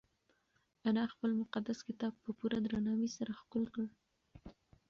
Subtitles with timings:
[0.89, 3.85] انا خپل مقدس کتاب په پوره درناوي سره ښکل کړ.